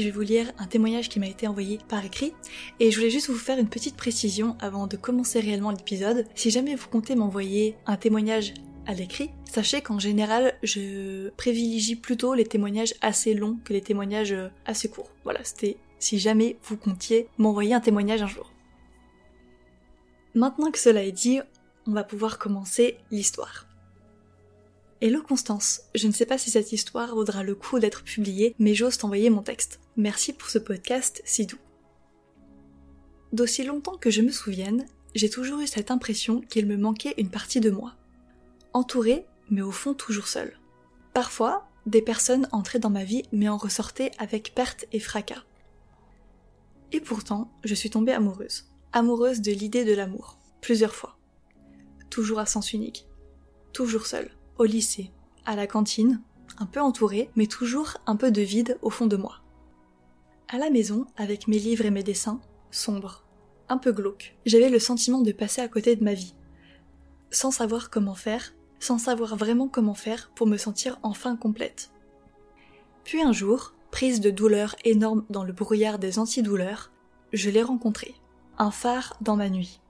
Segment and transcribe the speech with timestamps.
[0.00, 2.32] je vais vous lire un témoignage qui m'a été envoyé par écrit
[2.80, 6.26] et je voulais juste vous faire une petite précision avant de commencer réellement l'épisode.
[6.34, 8.54] Si jamais vous comptez m'envoyer un témoignage
[8.86, 14.36] à l'écrit, sachez qu'en général, je privilégie plutôt les témoignages assez longs que les témoignages
[14.66, 15.10] assez courts.
[15.24, 18.52] Voilà, c'était si jamais vous comptiez m'envoyer un témoignage un jour.
[20.34, 21.40] Maintenant que cela est dit,
[21.86, 23.66] on va pouvoir commencer l'histoire.
[25.00, 28.74] Hello Constance, je ne sais pas si cette histoire vaudra le coup d'être publiée, mais
[28.74, 29.78] j'ose t'envoyer mon texte.
[29.98, 31.58] Merci pour ce podcast si doux.
[33.32, 37.30] D'aussi longtemps que je me souvienne, j'ai toujours eu cette impression qu'il me manquait une
[37.30, 37.96] partie de moi.
[38.74, 40.56] Entourée, mais au fond toujours seule.
[41.14, 45.42] Parfois, des personnes entraient dans ma vie mais en ressortaient avec perte et fracas.
[46.92, 48.70] Et pourtant, je suis tombée amoureuse.
[48.92, 50.38] Amoureuse de l'idée de l'amour.
[50.60, 51.18] Plusieurs fois.
[52.08, 53.08] Toujours à sens unique.
[53.72, 55.10] Toujours seule au lycée,
[55.44, 56.22] à la cantine,
[56.58, 59.42] un peu entourée, mais toujours un peu de vide au fond de moi.
[60.48, 63.24] À la maison, avec mes livres et mes dessins, sombre,
[63.68, 66.34] un peu glauque, j'avais le sentiment de passer à côté de ma vie,
[67.30, 71.90] sans savoir comment faire, sans savoir vraiment comment faire pour me sentir enfin complète.
[73.04, 76.92] Puis un jour, prise de douleur énorme dans le brouillard des antidouleurs,
[77.32, 78.14] je l'ai rencontré.
[78.56, 79.80] Un phare dans ma nuit.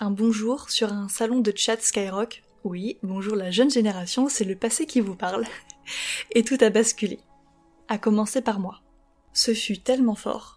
[0.00, 4.56] Un bonjour sur un salon de chat Skyrock oui, bonjour la jeune génération, c'est le
[4.56, 5.44] passé qui vous parle.
[6.34, 7.20] Et tout a basculé.
[7.86, 8.80] À commencer par moi.
[9.38, 10.56] Ce fut tellement fort.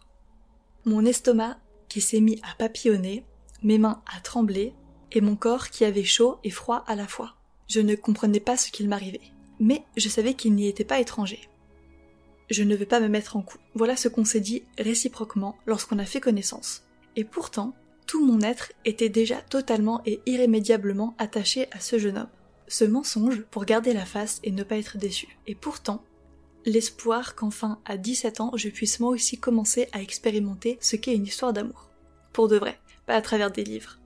[0.86, 3.24] Mon estomac qui s'est mis à papillonner,
[3.62, 4.74] mes mains à trembler,
[5.12, 7.36] et mon corps qui avait chaud et froid à la fois.
[7.68, 9.22] Je ne comprenais pas ce qu'il m'arrivait.
[9.59, 11.47] Mais je savais qu'il n'y était pas étranger.
[12.50, 13.59] Je ne veux pas me mettre en coup.
[13.75, 16.81] Voilà ce qu'on s'est dit réciproquement lorsqu'on a fait connaissance.
[17.16, 17.75] Et pourtant,
[18.08, 22.30] tout mon être était déjà totalement et irrémédiablement attaché à ce jeune homme.
[22.68, 25.38] Ce mensonge pour garder la face et ne pas être déçu.
[25.46, 26.03] Et pourtant,
[26.66, 31.26] l'espoir qu'enfin, à 17 ans, je puisse moi aussi commencer à expérimenter ce qu'est une
[31.26, 31.90] histoire d'amour.
[32.34, 34.00] Pour de vrai, pas à travers des livres.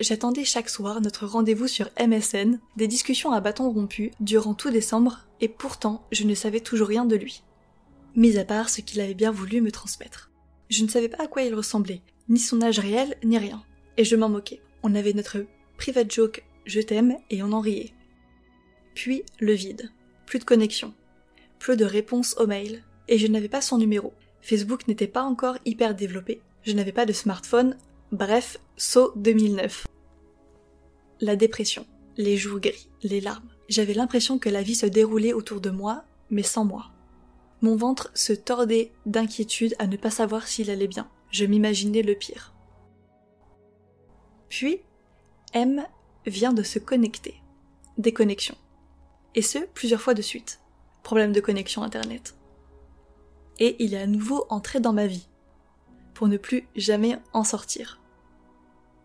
[0.00, 5.26] J'attendais chaque soir notre rendez-vous sur MSN, des discussions à bâton rompu durant tout décembre,
[5.40, 7.42] et pourtant je ne savais toujours rien de lui.
[8.16, 10.30] Mis à part ce qu'il avait bien voulu me transmettre.
[10.70, 13.62] Je ne savais pas à quoi il ressemblait, ni son âge réel, ni rien.
[13.96, 14.62] Et je m'en moquais.
[14.82, 15.44] On avait notre
[15.76, 17.92] private joke je t'aime et on en riait.
[18.94, 19.90] Puis le vide.
[20.26, 20.94] Plus de connexion.
[21.60, 22.82] Plus de réponses aux mails.
[23.06, 24.14] Et je n'avais pas son numéro.
[24.40, 26.40] Facebook n'était pas encore hyper développé.
[26.62, 27.76] Je n'avais pas de smartphone.
[28.12, 29.86] Bref, saut 2009.
[31.20, 31.86] La dépression.
[32.16, 32.88] Les joues gris.
[33.02, 33.50] Les larmes.
[33.68, 36.90] J'avais l'impression que la vie se déroulait autour de moi, mais sans moi.
[37.60, 41.10] Mon ventre se tordait d'inquiétude à ne pas savoir s'il allait bien.
[41.30, 42.54] Je m'imaginais le pire.
[44.48, 44.80] Puis,
[45.52, 45.86] M
[46.26, 47.34] vient de se connecter.
[47.98, 48.56] Déconnexion.
[49.34, 50.58] Et ce, plusieurs fois de suite.
[51.02, 52.34] Problème de connexion Internet.
[53.58, 55.28] Et il est à nouveau entré dans ma vie.
[56.14, 58.00] Pour ne plus jamais en sortir.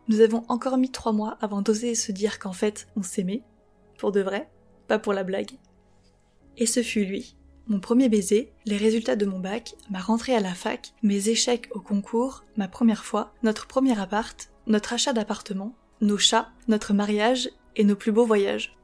[0.08, 3.44] Nous avons encore mis trois mois avant d'oser se dire qu'en fait, on s'aimait.
[3.98, 4.50] Pour de vrai,
[4.88, 5.52] pas pour la blague.
[6.58, 7.36] Et ce fut lui,
[7.68, 11.70] mon premier baiser, les résultats de mon bac, ma rentrée à la fac, mes échecs
[11.72, 17.50] au concours, ma première fois, notre premier appart, notre achat d'appartement, nos chats, notre mariage
[17.76, 18.75] et nos plus beaux voyages.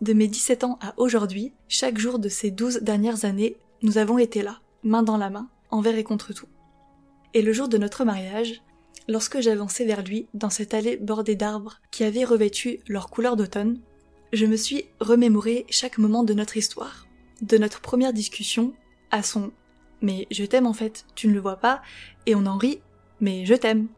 [0.00, 4.18] De mes 17 ans à aujourd'hui, chaque jour de ces 12 dernières années, nous avons
[4.18, 6.48] été là, main dans la main, envers et contre tout.
[7.34, 8.62] Et le jour de notre mariage,
[9.08, 13.80] lorsque j'avançais vers lui dans cette allée bordée d'arbres qui avaient revêtu leur couleur d'automne,
[14.32, 17.06] je me suis remémoré chaque moment de notre histoire
[17.42, 18.72] de notre première discussion
[19.10, 19.52] à son
[20.02, 21.82] Mais je t'aime en fait, tu ne le vois pas,
[22.26, 22.80] et on en rit,
[23.20, 23.88] mais je t'aime.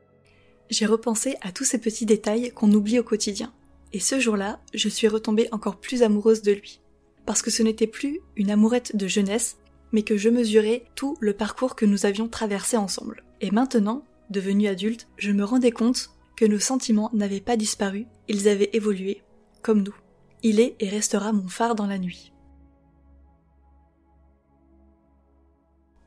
[0.71, 3.53] J'ai repensé à tous ces petits détails qu'on oublie au quotidien.
[3.93, 6.81] Et ce jour-là, je suis retombée encore plus amoureuse de lui.
[7.27, 9.59] Parce que ce n'était plus une amourette de jeunesse,
[9.93, 13.25] mais que je mesurais tout le parcours que nous avions traversé ensemble.
[13.41, 18.49] Et maintenant, devenue adulte, je me rendais compte que nos sentiments n'avaient pas disparu, ils
[18.49, 19.23] avaient évolué,
[19.63, 19.95] comme nous.
[20.43, 22.33] Il est et restera mon phare dans la nuit.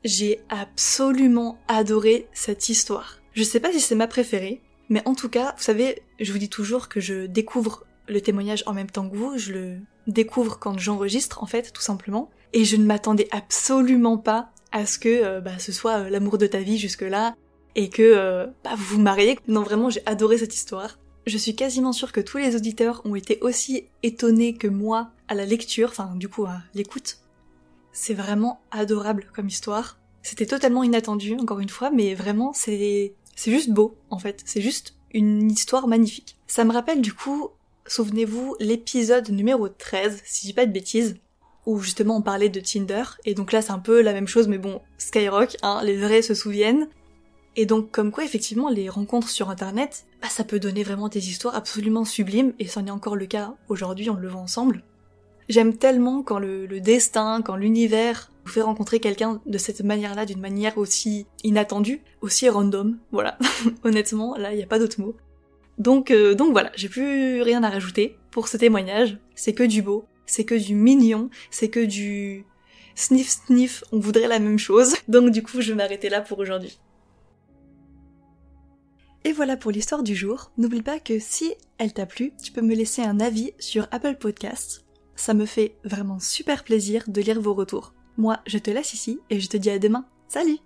[0.06, 3.18] j'ai absolument adoré cette histoire.
[3.32, 6.38] Je sais pas si c'est ma préférée, mais en tout cas, vous savez, je vous
[6.38, 10.58] dis toujours que je découvre le témoignage en même temps que vous, je le découvre
[10.58, 15.08] quand j'enregistre en fait, tout simplement, et je ne m'attendais absolument pas à ce que
[15.08, 17.34] euh, bah, ce soit euh, l'amour de ta vie jusque-là,
[17.74, 19.38] et que euh, bah, vous vous mariez.
[19.48, 20.98] Non, vraiment, j'ai adoré cette histoire.
[21.26, 25.34] Je suis quasiment sûre que tous les auditeurs ont été aussi étonnés que moi à
[25.34, 27.18] la lecture, enfin du coup à l'écoute.
[27.92, 29.98] C'est vraiment adorable comme histoire.
[30.22, 34.42] C'était totalement inattendu, encore une fois, mais vraiment c'est c'est juste beau en fait.
[34.44, 36.36] C'est juste une histoire magnifique.
[36.48, 37.50] Ça me rappelle du coup,
[37.86, 41.16] souvenez-vous, l'épisode numéro 13, si je dis pas de bêtises,
[41.64, 44.48] où justement on parlait de Tinder, et donc là c'est un peu la même chose,
[44.48, 46.88] mais bon, Skyrock, hein, les vrais se souviennent.
[47.56, 51.28] Et donc comme quoi effectivement les rencontres sur internet, bah, ça peut donner vraiment des
[51.28, 54.82] histoires absolument sublimes, et c'en est encore le cas aujourd'hui, on le voit ensemble.
[55.48, 60.40] J'aime tellement quand le, destin, quand l'univers vous fait rencontrer quelqu'un de cette manière-là, d'une
[60.40, 63.38] manière aussi inattendue, aussi random, voilà.
[63.84, 65.16] Honnêtement, là, il n'y a pas d'autre mot.
[65.78, 69.18] Donc, euh, donc voilà, j'ai plus rien à rajouter pour ce témoignage.
[69.34, 72.44] C'est que du beau, c'est que du mignon, c'est que du
[72.94, 74.94] sniff sniff, on voudrait la même chose.
[75.08, 76.78] Donc du coup, je vais m'arrêter là pour aujourd'hui.
[79.24, 80.52] Et voilà pour l'histoire du jour.
[80.56, 84.14] N'oublie pas que si elle t'a plu, tu peux me laisser un avis sur Apple
[84.14, 84.84] Podcasts.
[85.16, 87.92] Ça me fait vraiment super plaisir de lire vos retours.
[88.16, 90.06] Moi, je te laisse ici et je te dis à demain.
[90.28, 90.58] Salut